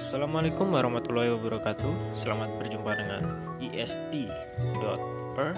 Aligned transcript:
Assalamualaikum 0.00 0.72
warahmatullahi 0.72 1.28
wabarakatuh. 1.36 2.16
Selamat 2.16 2.48
berjumpa 2.56 2.88
dengan 2.96 3.20
esp.per 3.60 5.52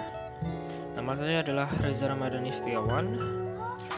Nama 0.99 1.13
saya 1.15 1.47
adalah 1.47 1.71
Reza 1.79 2.11
Ramadhani 2.11 2.51
Setiawan. 2.51 3.07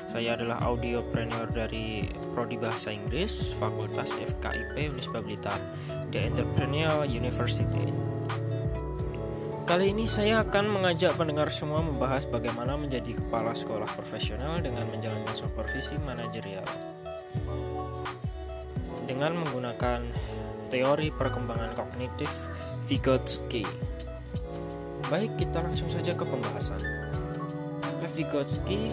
Saya 0.04 0.36
adalah 0.36 0.60
audiopreneur 0.68 1.48
dari 1.48 2.12
Prodi 2.36 2.60
Bahasa 2.60 2.92
Inggris 2.92 3.56
Fakultas 3.56 4.12
FKIP 4.20 4.92
Unisba 4.92 5.24
Blitar 5.24 5.56
The 6.12 6.28
Entrepreneurial 6.28 7.08
University. 7.08 7.88
Kali 9.64 9.96
ini 9.96 10.04
saya 10.04 10.44
akan 10.44 10.76
mengajak 10.76 11.16
pendengar 11.16 11.48
semua 11.48 11.80
membahas 11.80 12.28
bagaimana 12.28 12.76
menjadi 12.76 13.16
kepala 13.16 13.56
sekolah 13.56 13.88
profesional 13.88 14.60
dengan 14.60 14.92
menjalankan 14.92 15.40
supervisi 15.40 15.96
manajerial. 16.04 16.68
Dengan 19.04 19.36
menggunakan 19.40 20.33
teori 20.68 21.10
perkembangan 21.14 21.74
kognitif 21.76 22.30
Vygotsky. 22.84 23.64
Baik, 25.08 25.32
kita 25.40 25.64
langsung 25.64 25.88
saja 25.88 26.12
ke 26.12 26.24
pembahasan. 26.24 26.80
Vygotsky 28.14 28.92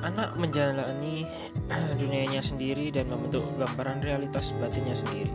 anak 0.03 0.35
menjalani 0.35 1.23
dunianya 2.03 2.43
sendiri 2.43 2.91
dan 2.91 3.07
membentuk 3.07 3.47
gambaran 3.63 4.03
realitas 4.03 4.51
batinnya 4.59 4.99
sendiri. 4.99 5.31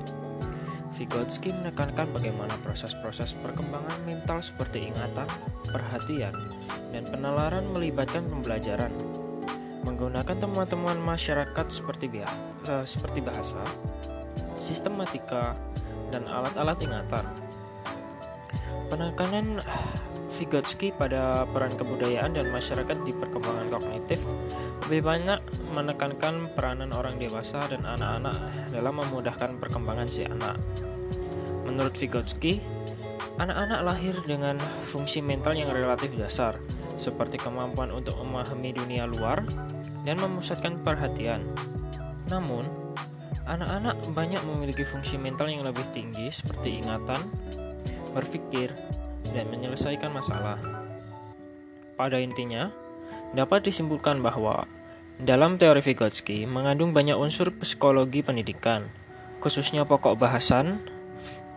Vygotsky 1.00 1.56
menekankan 1.56 2.12
bagaimana 2.12 2.54
proses-proses 2.62 3.40
perkembangan 3.40 3.98
mental 4.06 4.44
seperti 4.44 4.92
ingatan, 4.92 5.26
perhatian, 5.72 6.36
dan 6.92 7.04
penalaran 7.08 7.66
melibatkan 7.72 8.28
pembelajaran. 8.30 8.92
Menggunakan 9.88 10.38
temuan-temuan 10.38 11.00
masyarakat 11.02 11.66
seperti 11.72 12.12
biasa, 12.12 12.84
seperti 12.84 13.20
bahasa, 13.26 13.64
sistematika, 14.60 15.58
dan 16.14 16.30
alat-alat 16.30 16.78
ingatan 16.84 17.43
Penekanan 18.94 19.58
Vygotsky 20.38 20.94
pada 20.94 21.50
peran 21.50 21.74
kebudayaan 21.74 22.38
dan 22.38 22.54
masyarakat 22.54 22.98
di 23.06 23.14
perkembangan 23.14 23.70
kognitif 23.74 24.22
lebih 24.86 25.02
banyak 25.02 25.40
menekankan 25.74 26.54
peranan 26.54 26.94
orang 26.94 27.18
dewasa 27.18 27.58
dan 27.70 27.82
anak-anak 27.86 28.38
dalam 28.70 28.94
memudahkan 29.02 29.58
perkembangan 29.58 30.06
si 30.06 30.26
anak. 30.30 30.62
Menurut 31.66 31.96
Vygotsky, 31.98 32.62
anak-anak 33.42 33.82
lahir 33.82 34.14
dengan 34.30 34.62
fungsi 34.62 35.26
mental 35.26 35.58
yang 35.58 35.74
relatif 35.74 36.14
dasar, 36.14 36.62
seperti 37.02 37.42
kemampuan 37.42 37.90
untuk 37.90 38.20
memahami 38.22 38.78
dunia 38.78 39.10
luar 39.10 39.42
dan 40.06 40.22
memusatkan 40.22 40.78
perhatian. 40.86 41.42
Namun, 42.30 42.68
anak-anak 43.48 43.98
banyak 44.14 44.42
memiliki 44.46 44.86
fungsi 44.86 45.18
mental 45.18 45.50
yang 45.50 45.64
lebih 45.64 45.86
tinggi 45.96 46.30
seperti 46.30 46.84
ingatan, 46.84 47.22
berpikir, 48.14 48.72
dan 49.34 49.50
menyelesaikan 49.50 50.14
masalah. 50.14 50.62
Pada 51.98 52.22
intinya, 52.22 52.70
dapat 53.34 53.66
disimpulkan 53.66 54.22
bahwa 54.22 54.70
dalam 55.22 55.62
teori 55.62 55.82
Vygotsky 55.82 56.46
mengandung 56.50 56.94
banyak 56.94 57.18
unsur 57.18 57.54
psikologi 57.58 58.26
pendidikan, 58.26 58.90
khususnya 59.42 59.86
pokok 59.86 60.18
bahasan, 60.18 60.82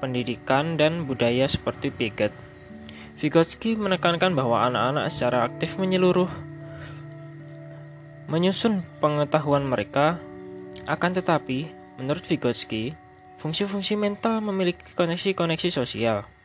pendidikan, 0.01 0.77
dan 0.77 1.09
budaya 1.09 1.49
seperti 1.49 1.89
Piaget. 1.89 2.33
Vygotsky 3.17 3.81
menekankan 3.81 4.37
bahwa 4.37 4.69
anak-anak 4.69 5.09
secara 5.09 5.49
aktif 5.49 5.81
menyeluruh 5.81 6.29
menyusun 8.29 8.85
pengetahuan 9.01 9.65
mereka, 9.65 10.21
akan 10.85 11.11
tetapi, 11.17 11.73
menurut 11.97 12.27
Vygotsky, 12.27 12.93
fungsi-fungsi 13.41 13.97
mental 13.97 14.43
memiliki 14.45 14.93
koneksi-koneksi 14.93 15.71
sosial. 15.73 16.36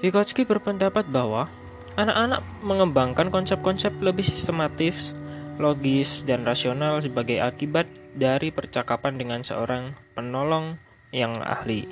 Vygotsky 0.00 0.48
berpendapat 0.48 1.04
bahwa 1.12 1.52
anak-anak 2.00 2.40
mengembangkan 2.64 3.28
konsep-konsep 3.28 3.92
lebih 4.00 4.24
sistematis, 4.24 5.12
logis, 5.60 6.24
dan 6.24 6.48
rasional 6.48 7.04
sebagai 7.04 7.36
akibat 7.44 7.84
dari 8.16 8.48
percakapan 8.48 9.20
dengan 9.20 9.44
seorang 9.44 9.92
penolong 10.16 10.80
yang 11.12 11.36
ahli. 11.44 11.84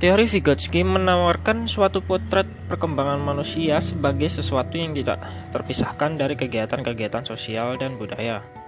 Teori 0.00 0.26
Vygotsky 0.26 0.80
menawarkan 0.80 1.68
suatu 1.68 2.00
potret 2.00 2.48
perkembangan 2.66 3.20
manusia 3.20 3.84
sebagai 3.84 4.32
sesuatu 4.32 4.80
yang 4.80 4.96
tidak 4.96 5.20
terpisahkan 5.52 6.16
dari 6.16 6.40
kegiatan-kegiatan 6.40 7.22
sosial 7.28 7.76
dan 7.76 8.00
budaya. 8.00 8.59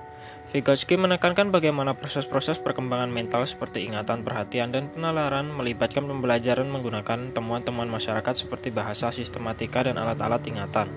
Vygotsky 0.52 1.00
menekankan 1.00 1.48
bagaimana 1.48 1.96
proses-proses 1.96 2.60
perkembangan 2.60 3.08
mental 3.08 3.48
seperti 3.48 3.88
ingatan, 3.88 4.20
perhatian, 4.20 4.68
dan 4.68 4.92
penalaran 4.92 5.48
melibatkan 5.48 6.04
pembelajaran 6.04 6.68
menggunakan 6.68 7.32
temuan-temuan 7.32 7.88
masyarakat 7.88 8.36
seperti 8.36 8.68
bahasa, 8.68 9.08
sistematika, 9.08 9.80
dan 9.80 9.96
alat-alat 9.96 10.44
ingatan. 10.44 10.92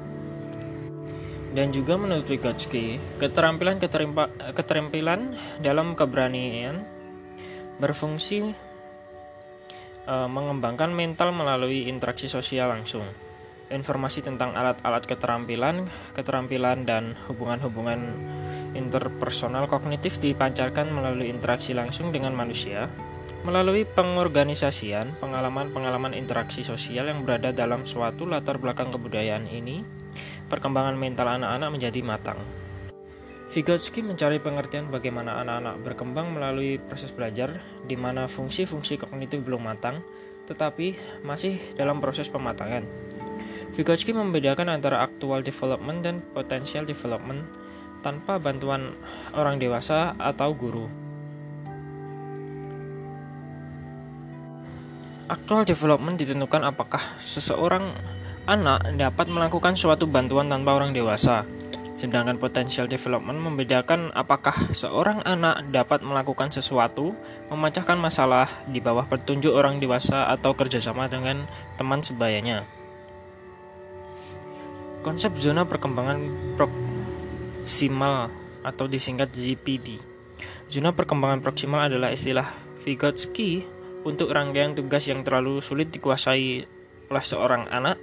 Dan 1.55 1.71
juga 1.71 1.95
menurut 1.95 2.27
Vygotsky, 2.27 2.99
keterampilan-keterampilan 3.15 5.21
dalam 5.63 5.95
keberanian 5.95 6.83
berfungsi 7.79 8.51
e, 10.03 10.15
mengembangkan 10.27 10.91
mental 10.91 11.31
melalui 11.31 11.87
interaksi 11.87 12.27
sosial 12.27 12.75
langsung. 12.75 13.07
Informasi 13.71 14.19
tentang 14.19 14.51
alat-alat 14.51 15.07
keterampilan, 15.07 15.87
keterampilan, 16.11 16.83
dan 16.83 17.15
hubungan-hubungan 17.31 18.03
interpersonal 18.75 19.65
kognitif 19.65 20.19
dipancarkan 20.19 20.91
melalui 20.91 21.31
interaksi 21.31 21.71
langsung 21.71 22.11
dengan 22.11 22.35
manusia, 22.35 22.91
melalui 23.47 23.85
pengorganisasian 23.87 25.17
pengalaman-pengalaman 25.21 26.17
interaksi 26.17 26.61
sosial 26.65 27.07
yang 27.07 27.23
berada 27.23 27.53
dalam 27.55 27.87
suatu 27.87 28.27
latar 28.27 28.59
belakang 28.59 28.91
kebudayaan 28.91 29.47
ini, 29.47 29.85
perkembangan 30.51 30.97
mental 30.97 31.29
anak-anak 31.29 31.69
menjadi 31.69 32.01
matang. 32.03 32.39
Vygotsky 33.53 34.01
mencari 34.01 34.41
pengertian 34.41 34.89
bagaimana 34.89 35.39
anak-anak 35.39 35.75
berkembang 35.85 36.33
melalui 36.33 36.81
proses 36.81 37.13
belajar 37.13 37.61
di 37.85 37.95
mana 37.95 38.27
fungsi-fungsi 38.27 38.99
kognitif 38.99 39.39
belum 39.45 39.69
matang, 39.69 40.01
tetapi 40.49 40.97
masih 41.23 41.61
dalam 41.77 42.01
proses 42.01 42.27
pematangan. 42.27 42.83
Vygotsky 43.77 44.11
membedakan 44.11 44.73
antara 44.73 45.05
actual 45.05 45.45
development 45.45 45.99
dan 46.01 46.19
potential 46.33 46.83
development 46.83 47.45
tanpa 48.05 48.37
bantuan 48.37 48.93
orang 49.33 49.57
dewasa 49.57 50.13
atau 50.21 50.53
guru. 50.53 50.85
Actual 55.25 55.65
development 55.65 56.21
ditentukan 56.21 56.61
apakah 56.61 57.01
seseorang 57.17 57.97
anak 58.45 58.93
dapat 58.93 59.25
melakukan 59.25 59.73
suatu 59.73 60.05
bantuan 60.05 60.45
tanpa 60.53 60.77
orang 60.77 60.93
dewasa. 60.93 61.49
Sedangkan 61.97 62.37
potential 62.37 62.85
development 62.85 63.41
membedakan 63.41 64.13
apakah 64.13 64.53
seorang 64.69 65.25
anak 65.25 65.65
dapat 65.73 66.05
melakukan 66.05 66.53
sesuatu, 66.53 67.17
memecahkan 67.49 67.97
masalah 67.97 68.45
di 68.69 68.77
bawah 68.77 69.09
petunjuk 69.09 69.49
orang 69.49 69.81
dewasa 69.81 70.29
atau 70.29 70.53
kerjasama 70.53 71.09
dengan 71.09 71.49
teman 71.73 72.05
sebayanya. 72.05 72.69
Konsep 75.01 75.33
zona 75.41 75.65
perkembangan 75.65 76.17
proksimal 77.65 78.29
atau 78.61 78.85
disingkat 78.85 79.33
ZPD. 79.33 79.97
Zona 80.69 80.93
perkembangan 80.93 81.41
proksimal 81.41 81.89
adalah 81.89 82.13
istilah 82.13 82.45
Vygotsky 82.85 83.65
untuk 84.05 84.29
rangkaian 84.29 84.77
tugas 84.77 85.09
yang 85.09 85.25
terlalu 85.25 85.65
sulit 85.65 85.89
dikuasai 85.89 86.61
oleh 87.09 87.25
seorang 87.25 87.65
anak, 87.73 87.97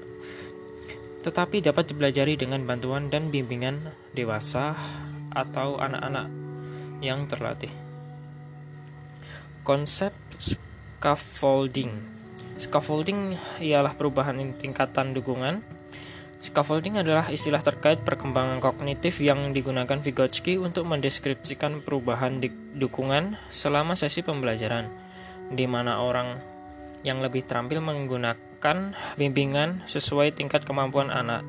tetapi 1.22 1.62
dapat 1.62 1.94
dipelajari 1.94 2.34
dengan 2.34 2.66
bantuan 2.66 3.06
dan 3.06 3.30
bimbingan 3.30 3.94
dewasa 4.10 4.74
atau 5.30 5.78
anak-anak 5.78 6.26
yang 6.98 7.30
terlatih. 7.30 7.70
Konsep 9.62 10.10
scaffolding. 10.42 12.02
Scaffolding 12.58 13.38
ialah 13.62 13.94
perubahan 13.94 14.42
tingkatan 14.58 15.14
dukungan 15.14 15.62
Scaffolding 16.42 16.98
adalah 16.98 17.30
istilah 17.30 17.62
terkait 17.62 18.02
perkembangan 18.02 18.58
kognitif 18.58 19.22
yang 19.22 19.54
digunakan 19.54 20.02
Vygotsky 20.02 20.58
untuk 20.58 20.90
mendeskripsikan 20.90 21.86
perubahan 21.86 22.42
di 22.42 22.50
dukungan 22.50 23.38
selama 23.46 23.94
sesi 23.94 24.26
pembelajaran, 24.26 24.90
di 25.54 25.70
mana 25.70 26.02
orang 26.02 26.42
yang 27.06 27.22
lebih 27.22 27.46
terampil 27.46 27.78
menggunakan 27.78 28.98
bimbingan 29.14 29.86
sesuai 29.86 30.34
tingkat 30.34 30.66
kemampuan 30.66 31.14
anak. 31.14 31.46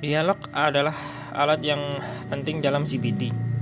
Dialog 0.00 0.40
adalah 0.56 0.96
alat 1.36 1.60
yang 1.60 1.92
penting 2.32 2.64
dalam 2.64 2.88
CBT. 2.88 3.52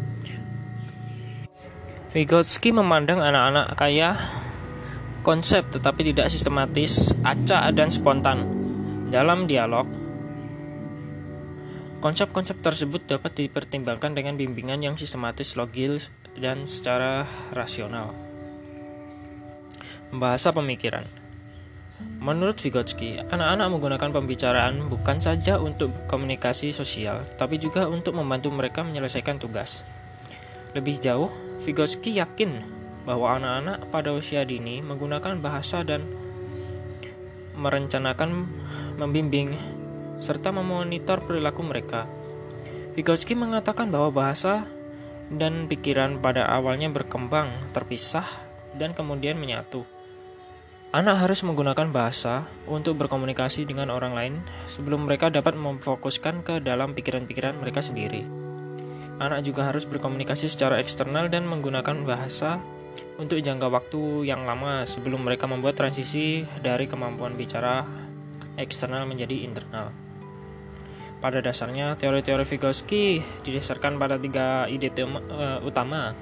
Vygotsky 2.15 2.71
memandang 2.71 3.19
anak-anak 3.19 3.75
kaya 3.75 4.39
konsep 5.21 5.69
tetapi 5.69 6.13
tidak 6.13 6.33
sistematis, 6.33 7.13
acak 7.25 7.77
dan 7.77 7.93
spontan. 7.93 8.49
Dalam 9.11 9.45
dialog, 9.45 9.85
konsep-konsep 12.01 12.63
tersebut 12.65 13.05
dapat 13.05 13.37
dipertimbangkan 13.37 14.17
dengan 14.17 14.39
bimbingan 14.39 14.81
yang 14.81 14.97
sistematis, 14.97 15.59
logis, 15.59 16.09
dan 16.39 16.65
secara 16.65 17.27
rasional. 17.53 18.15
Bahasa 20.11 20.51
pemikiran 20.51 21.05
Menurut 22.21 22.57
Vygotsky, 22.61 23.21
anak-anak 23.21 23.69
menggunakan 23.73 24.11
pembicaraan 24.13 24.89
bukan 24.89 25.21
saja 25.21 25.61
untuk 25.61 25.93
komunikasi 26.09 26.73
sosial, 26.73 27.25
tapi 27.37 27.61
juga 27.61 27.89
untuk 27.89 28.17
membantu 28.17 28.53
mereka 28.53 28.81
menyelesaikan 28.85 29.37
tugas. 29.41 29.85
Lebih 30.73 31.01
jauh, 31.01 31.29
Vygotsky 31.61 32.17
yakin 32.17 32.80
bahwa 33.09 33.37
anak-anak 33.41 33.89
pada 33.89 34.11
usia 34.13 34.45
dini 34.45 34.85
menggunakan 34.85 35.41
bahasa 35.41 35.81
dan 35.85 36.05
merencanakan, 37.57 38.49
membimbing, 38.97 39.57
serta 40.21 40.53
memonitor 40.53 41.25
perilaku 41.25 41.65
mereka. 41.65 42.09
Vygotsky 42.97 43.37
mengatakan 43.37 43.89
bahwa 43.89 44.13
bahasa 44.13 44.69
dan 45.31 45.71
pikiran 45.71 46.19
pada 46.19 46.49
awalnya 46.51 46.91
berkembang, 46.91 47.53
terpisah, 47.71 48.27
dan 48.75 48.93
kemudian 48.93 49.39
menyatu. 49.39 49.87
Anak 50.91 51.23
harus 51.23 51.47
menggunakan 51.47 51.95
bahasa 51.95 52.51
untuk 52.67 52.99
berkomunikasi 52.99 53.63
dengan 53.63 53.95
orang 53.95 54.11
lain 54.11 54.35
sebelum 54.67 55.07
mereka 55.07 55.31
dapat 55.31 55.55
memfokuskan 55.55 56.43
ke 56.43 56.59
dalam 56.59 56.99
pikiran-pikiran 56.99 57.63
mereka 57.63 57.79
sendiri. 57.79 58.27
Anak 59.23 59.47
juga 59.47 59.71
harus 59.71 59.87
berkomunikasi 59.87 60.51
secara 60.51 60.83
eksternal 60.83 61.31
dan 61.31 61.47
menggunakan 61.47 62.03
bahasa 62.03 62.59
untuk 63.21 63.37
jangka 63.37 63.69
waktu 63.69 64.25
yang 64.25 64.49
lama 64.49 64.83
sebelum 64.89 65.29
mereka 65.29 65.45
membuat 65.45 65.77
transisi 65.77 66.43
dari 66.65 66.89
kemampuan 66.89 67.37
bicara 67.37 67.85
eksternal 68.57 69.05
menjadi 69.05 69.45
internal. 69.45 69.93
Pada 71.21 71.45
dasarnya, 71.45 72.01
teori-teori 72.01 72.49
Vygotsky 72.49 73.21
didasarkan 73.45 74.01
pada 74.01 74.17
tiga 74.17 74.65
ide 74.73 74.89
tema, 74.89 75.21
uh, 75.21 75.61
utama. 75.61 76.17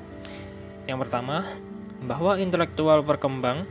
Yang 0.91 1.07
pertama, 1.07 1.47
bahwa 2.03 2.35
intelektual 2.35 3.07
berkembang 3.07 3.63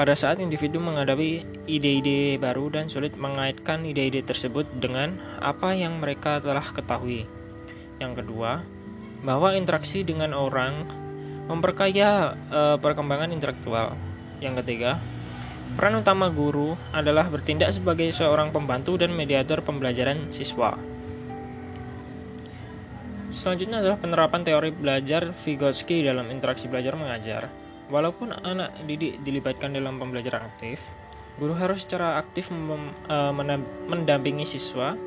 pada 0.00 0.16
saat 0.16 0.40
individu 0.40 0.80
menghadapi 0.80 1.44
ide-ide 1.68 2.40
baru 2.40 2.72
dan 2.72 2.88
sulit 2.88 3.20
mengaitkan 3.20 3.84
ide-ide 3.84 4.24
tersebut 4.24 4.64
dengan 4.80 5.20
apa 5.44 5.76
yang 5.76 6.00
mereka 6.00 6.40
telah 6.40 6.64
ketahui. 6.64 7.28
Yang 8.00 8.24
kedua, 8.24 8.64
bahwa 9.20 9.52
interaksi 9.52 10.00
dengan 10.00 10.32
orang 10.32 10.88
memperkaya 11.50 12.38
uh, 12.54 12.78
perkembangan 12.78 13.34
intelektual. 13.34 13.98
Yang 14.38 14.62
ketiga, 14.62 15.02
Peran 15.70 16.02
utama 16.02 16.26
guru 16.34 16.74
adalah 16.90 17.30
bertindak 17.30 17.70
sebagai 17.70 18.10
seorang 18.10 18.50
pembantu 18.50 18.98
dan 18.98 19.14
mediator 19.14 19.62
pembelajaran 19.62 20.26
siswa. 20.34 20.74
Selanjutnya 23.30 23.78
adalah 23.78 23.94
penerapan 23.94 24.42
teori 24.42 24.74
belajar 24.74 25.30
Vygotsky 25.30 26.02
dalam 26.02 26.26
interaksi 26.34 26.66
belajar 26.66 26.98
mengajar. 26.98 27.46
Walaupun 27.86 28.34
anak 28.34 28.82
didik 28.86 29.22
dilibatkan 29.22 29.70
dalam 29.70 30.02
pembelajaran 30.02 30.50
aktif, 30.50 30.82
guru 31.38 31.54
harus 31.54 31.86
secara 31.86 32.18
aktif 32.18 32.50
e, 32.50 33.16
mendampingi 33.86 34.46
siswa 34.46 34.98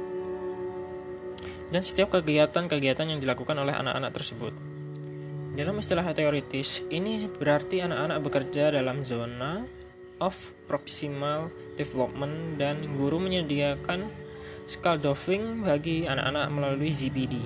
dan 1.72 1.82
setiap 1.84 2.16
kegiatan-kegiatan 2.16 3.12
yang 3.12 3.20
dilakukan 3.20 3.60
oleh 3.60 3.76
anak-anak 3.76 4.12
tersebut. 4.16 4.73
Dalam 5.54 5.78
istilah 5.78 6.10
teoritis, 6.18 6.82
ini 6.90 7.30
berarti 7.30 7.78
anak-anak 7.78 8.26
bekerja 8.26 8.74
dalam 8.74 9.06
zona 9.06 9.62
of 10.18 10.34
Proximal 10.66 11.54
Development 11.78 12.58
dan 12.58 12.82
guru 12.98 13.22
menyediakan 13.22 14.10
scaffolding 14.66 15.62
bagi 15.62 16.10
anak-anak 16.10 16.50
melalui 16.50 16.90
ZBD. 16.90 17.38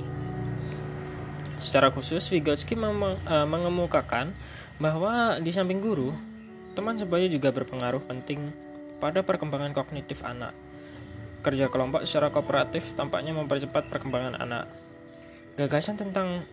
Secara 1.59 1.92
khusus, 1.92 2.31
Vygotsky 2.31 2.80
uh, 2.80 3.44
mengemukakan 3.44 4.31
bahwa 4.80 5.44
di 5.44 5.51
samping 5.51 5.83
guru, 5.83 6.15
teman 6.80 6.95
sebaya 6.95 7.27
juga 7.27 7.51
berpengaruh 7.51 8.07
penting 8.07 8.56
pada 9.04 9.19
perkembangan 9.19 9.75
kognitif 9.75 10.24
anak. 10.24 10.56
Kerja 11.44 11.68
kelompok 11.68 12.07
secara 12.07 12.31
kooperatif 12.31 12.95
tampaknya 12.95 13.36
mempercepat 13.36 13.92
perkembangan 13.92 14.39
anak. 14.39 14.71
Gagasan 15.59 16.00
tentang 16.00 16.48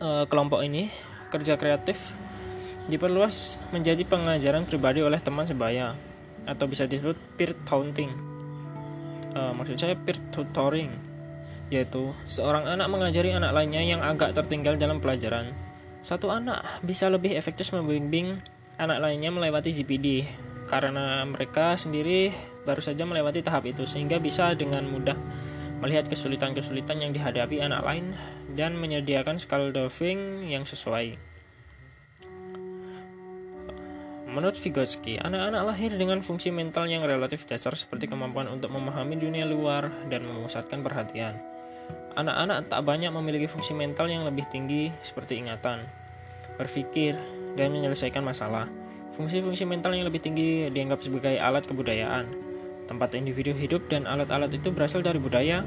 uh, 0.00 0.24
kelompok 0.26 0.64
ini, 0.64 0.90
kerja 1.30 1.58
kreatif, 1.58 2.14
diperluas 2.86 3.58
menjadi 3.70 4.02
pengajaran 4.04 4.66
pribadi 4.66 5.00
oleh 5.00 5.18
teman 5.20 5.46
sebaya 5.48 5.94
atau 6.44 6.64
bisa 6.68 6.84
disebut 6.84 7.16
peer 7.36 7.52
taunting. 7.64 8.10
Uh, 9.34 9.50
maksud 9.54 9.74
saya 9.74 9.98
peer 9.98 10.18
tutoring, 10.30 10.94
yaitu 11.72 12.14
seorang 12.26 12.70
anak 12.70 12.86
mengajari 12.86 13.34
anak 13.34 13.50
lainnya 13.50 13.82
yang 13.82 14.00
agak 14.04 14.34
tertinggal 14.36 14.78
dalam 14.78 15.02
pelajaran. 15.02 15.50
Satu 16.04 16.28
anak 16.28 16.84
bisa 16.84 17.08
lebih 17.08 17.32
efektif 17.32 17.72
membimbing 17.72 18.38
anak 18.76 19.00
lainnya 19.00 19.32
melewati 19.32 19.72
GPD 19.72 20.28
karena 20.68 21.24
mereka 21.24 21.76
sendiri 21.76 22.32
baru 22.64 22.80
saja 22.80 23.04
melewati 23.04 23.44
tahap 23.44 23.68
itu 23.68 23.84
sehingga 23.84 24.16
bisa 24.16 24.56
dengan 24.56 24.84
mudah 24.88 25.16
melihat 25.84 26.08
kesulitan-kesulitan 26.08 27.04
yang 27.04 27.12
dihadapi 27.12 27.60
anak 27.60 27.84
lain 27.84 28.16
dan 28.52 28.76
menyediakan 28.76 29.40
scaffolding 29.40 30.44
yang 30.52 30.68
sesuai. 30.68 31.16
Menurut 34.34 34.58
Vygotsky, 34.58 35.14
anak-anak 35.22 35.62
lahir 35.62 35.94
dengan 35.94 36.18
fungsi 36.18 36.50
mental 36.50 36.90
yang 36.90 37.06
relatif 37.06 37.46
dasar 37.46 37.78
seperti 37.78 38.10
kemampuan 38.10 38.50
untuk 38.50 38.74
memahami 38.74 39.14
dunia 39.14 39.46
luar 39.46 39.88
dan 40.10 40.26
memusatkan 40.26 40.82
perhatian. 40.82 41.38
Anak-anak 42.18 42.66
tak 42.66 42.82
banyak 42.82 43.14
memiliki 43.14 43.46
fungsi 43.46 43.78
mental 43.78 44.10
yang 44.10 44.26
lebih 44.26 44.42
tinggi 44.50 44.90
seperti 45.06 45.38
ingatan, 45.38 45.86
berpikir, 46.58 47.14
dan 47.54 47.70
menyelesaikan 47.70 48.26
masalah. 48.26 48.66
Fungsi-fungsi 49.14 49.62
mental 49.70 49.94
yang 49.94 50.10
lebih 50.10 50.18
tinggi 50.18 50.66
dianggap 50.66 50.98
sebagai 50.98 51.38
alat 51.38 51.62
kebudayaan. 51.70 52.26
Tempat 52.90 53.14
individu 53.14 53.54
hidup 53.54 53.86
dan 53.86 54.10
alat-alat 54.10 54.50
itu 54.50 54.74
berasal 54.74 55.06
dari 55.06 55.22
budaya. 55.22 55.62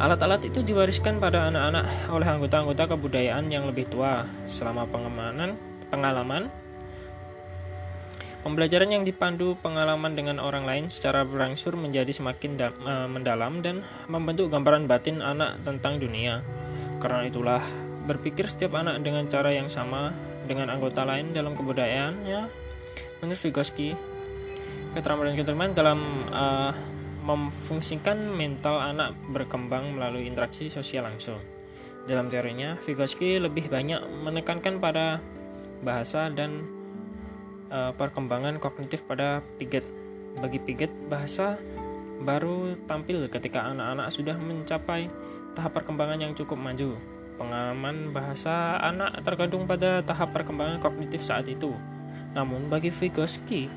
Alat-alat 0.00 0.48
itu 0.48 0.64
diwariskan 0.64 1.20
pada 1.20 1.52
anak-anak 1.52 2.08
oleh 2.08 2.28
anggota-anggota 2.28 2.96
kebudayaan 2.96 3.48
yang 3.52 3.68
lebih 3.68 3.88
tua 3.90 4.24
selama 4.48 4.88
pengamanan, 4.88 5.56
pengalaman, 5.92 6.48
Pembelajaran 8.42 8.90
yang 8.90 9.06
dipandu 9.06 9.54
pengalaman 9.62 10.18
dengan 10.18 10.42
orang 10.42 10.66
lain 10.66 10.90
secara 10.90 11.22
berangsur 11.22 11.78
menjadi 11.78 12.10
semakin 12.10 12.58
uh, 12.58 13.06
mendalam 13.06 13.62
dan 13.62 13.86
membentuk 14.10 14.50
gambaran 14.50 14.90
batin 14.90 15.22
anak 15.22 15.62
tentang 15.62 16.02
dunia. 16.02 16.42
Karena 16.98 17.22
itulah, 17.22 17.62
berpikir 18.02 18.50
setiap 18.50 18.82
anak 18.82 18.98
dengan 18.98 19.30
cara 19.30 19.54
yang 19.54 19.70
sama 19.70 20.10
dengan 20.50 20.74
anggota 20.74 21.06
lain 21.06 21.30
dalam 21.30 21.54
kebudayaannya, 21.54 22.40
menurut 23.22 23.38
Vygotsky, 23.38 23.94
keterampilan 24.98 25.38
keterampilan 25.38 25.74
dalam 25.78 25.98
uh, 26.34 26.74
memfungsikan 27.22 28.34
mental 28.34 28.82
anak 28.82 29.14
berkembang 29.30 29.94
melalui 29.94 30.26
interaksi 30.26 30.66
sosial 30.66 31.06
langsung. 31.06 31.38
Dalam 32.02 32.26
teorinya, 32.26 32.74
Vygotsky 32.82 33.38
lebih 33.38 33.70
banyak 33.70 34.02
menekankan 34.26 34.82
pada 34.82 35.22
bahasa 35.86 36.26
dan 36.34 36.66
uh, 37.70 37.94
perkembangan 37.94 38.58
kognitif 38.58 39.06
pada 39.06 39.38
Piaget. 39.58 39.86
Bagi 40.42 40.58
Piaget, 40.58 40.90
bahasa 41.06 41.54
baru 42.22 42.74
tampil 42.90 43.30
ketika 43.30 43.70
anak-anak 43.70 44.10
sudah 44.10 44.34
mencapai 44.34 45.06
tahap 45.54 45.78
perkembangan 45.78 46.18
yang 46.18 46.32
cukup 46.34 46.58
maju. 46.58 46.98
Pengalaman 47.38 48.10
bahasa 48.10 48.78
anak 48.82 49.22
tergantung 49.22 49.66
pada 49.66 50.02
tahap 50.02 50.34
perkembangan 50.34 50.82
kognitif 50.82 51.22
saat 51.22 51.46
itu. 51.46 51.70
Namun 52.34 52.66
bagi 52.66 52.90
Vygotsky, 52.90 53.70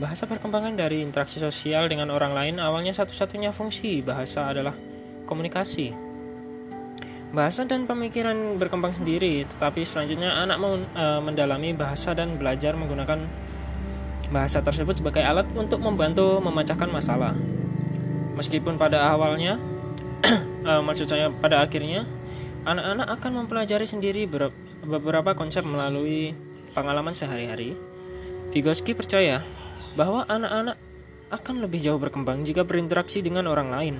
bahasa 0.00 0.24
perkembangan 0.24 0.72
dari 0.72 1.04
interaksi 1.04 1.36
sosial 1.36 1.88
dengan 1.90 2.08
orang 2.08 2.32
lain 2.32 2.56
awalnya 2.56 2.96
satu-satunya 2.96 3.52
fungsi. 3.52 4.00
Bahasa 4.00 4.48
adalah 4.48 4.72
komunikasi. 5.28 5.92
Bahasa 7.32 7.64
dan 7.64 7.88
pemikiran 7.88 8.60
berkembang 8.60 8.92
sendiri, 8.92 9.48
tetapi 9.48 9.88
selanjutnya 9.88 10.36
anak 10.44 10.60
e, 10.60 11.04
mendalami 11.24 11.72
bahasa 11.72 12.12
dan 12.12 12.36
belajar 12.36 12.76
menggunakan 12.76 13.24
bahasa 14.28 14.60
tersebut 14.60 15.00
sebagai 15.00 15.24
alat 15.24 15.48
untuk 15.56 15.80
membantu 15.80 16.44
memecahkan 16.44 16.92
masalah. 16.92 17.32
Meskipun 18.36 18.76
pada 18.76 19.08
awalnya, 19.08 19.56
e, 20.68 20.72
maksud 20.84 21.08
saya 21.08 21.32
pada 21.32 21.64
akhirnya, 21.64 22.04
anak-anak 22.68 23.08
akan 23.16 23.32
mempelajari 23.44 23.88
sendiri 23.88 24.28
beberapa 24.84 25.32
konsep 25.32 25.64
melalui 25.64 26.36
pengalaman 26.76 27.16
sehari-hari, 27.16 27.72
Vygotsky 28.52 28.92
percaya 28.92 29.40
bahwa 29.94 30.24
anak-anak 30.28 30.76
akan 31.32 31.64
lebih 31.64 31.80
jauh 31.80 31.96
berkembang 31.96 32.44
jika 32.44 32.64
berinteraksi 32.64 33.24
dengan 33.24 33.48
orang 33.48 33.72
lain. 33.72 33.96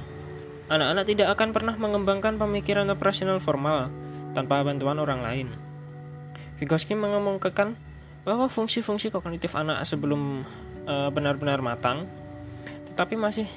Anak-anak 0.69 1.05
tidak 1.09 1.29
akan 1.37 1.49
pernah 1.53 1.75
mengembangkan 1.77 2.37
pemikiran 2.37 2.89
operasional 2.93 3.41
formal 3.41 3.89
tanpa 4.37 4.65
bantuan 4.65 5.01
orang 5.01 5.21
lain. 5.25 5.49
Vygotsky 6.61 6.97
mengemukakan 6.97 7.77
bahwa 8.23 8.47
fungsi-fungsi 8.47 9.11
kognitif 9.11 9.53
anak 9.59 9.83
sebelum 9.83 10.47
eh, 10.87 11.11
benar-benar 11.11 11.59
uh, 11.59 11.67
matang, 11.67 12.07
tetapi 12.93 13.19
masih 13.19 13.51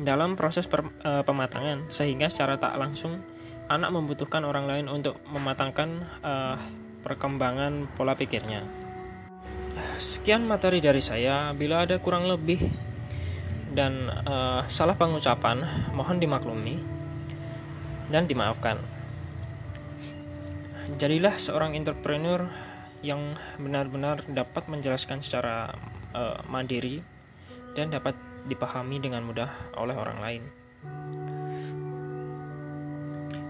dalam 0.00 0.36
proses 0.36 0.64
per, 0.68 0.84
uh, 0.84 1.24
pematangan, 1.24 1.88
sehingga 1.88 2.28
secara 2.28 2.60
tak 2.60 2.76
langsung 2.76 3.20
anak 3.68 3.90
membutuhkan 3.92 4.44
orang 4.44 4.68
lain 4.68 4.86
untuk 4.92 5.16
mematangkan 5.32 6.04
uh, 6.20 6.56
perkembangan 7.00 7.88
pola 7.96 8.12
pikirnya. 8.12 8.85
Sekian 9.96 10.44
materi 10.44 10.84
dari 10.84 11.00
saya. 11.00 11.56
Bila 11.56 11.88
ada 11.88 11.96
kurang 11.96 12.28
lebih 12.28 12.60
dan 13.72 14.08
uh, 14.08 14.64
salah 14.68 14.96
pengucapan, 14.96 15.64
mohon 15.96 16.20
dimaklumi 16.20 16.76
dan 18.12 18.28
dimaafkan. 18.28 18.76
Jadilah 20.96 21.34
seorang 21.36 21.74
entrepreneur 21.74 22.46
yang 23.04 23.34
benar-benar 23.58 24.24
dapat 24.30 24.70
menjelaskan 24.70 25.20
secara 25.20 25.74
uh, 26.14 26.40
mandiri 26.46 27.02
dan 27.76 27.92
dapat 27.92 28.16
dipahami 28.46 29.02
dengan 29.02 29.26
mudah 29.26 29.50
oleh 29.76 29.96
orang 29.98 30.18
lain. 30.22 30.42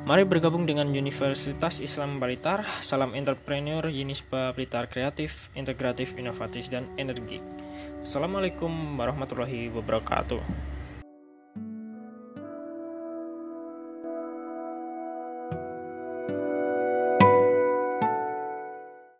Mari 0.06 0.22
bergabung 0.22 0.70
dengan 0.70 0.86
Universitas 0.86 1.82
Islam 1.82 2.22
Blitar. 2.22 2.62
Salam 2.78 3.10
entrepreneur 3.18 3.90
Unisba 3.90 4.54
Blitar 4.54 4.86
kreatif, 4.86 5.50
integratif, 5.58 6.14
inovatif, 6.14 6.70
dan 6.70 6.86
energi. 6.94 7.42
Assalamualaikum 8.06 8.70
warahmatullahi 9.02 9.66
wabarakatuh. 9.66 10.75